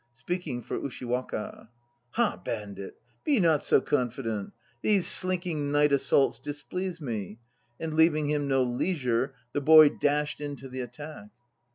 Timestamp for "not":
3.39-3.63